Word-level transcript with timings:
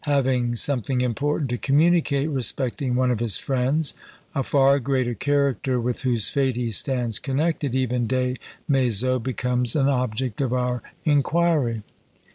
Having 0.05 0.55
something 0.55 1.01
important 1.01 1.51
to 1.51 1.59
communicate 1.59 2.27
respecting 2.27 2.95
one 2.95 3.11
of 3.11 3.19
his 3.19 3.37
friends, 3.37 3.93
a 4.33 4.41
far 4.41 4.79
greater 4.79 5.13
character, 5.13 5.79
with 5.79 6.01
whose 6.01 6.27
fate 6.27 6.55
he 6.55 6.71
stands 6.71 7.19
connected, 7.19 7.75
even 7.75 8.07
Des 8.07 8.33
Maizeaux 8.67 9.19
becomes 9.19 9.75
an 9.75 9.87
object 9.87 10.41
of 10.41 10.53
our 10.53 10.81
inquiry. 11.05 11.83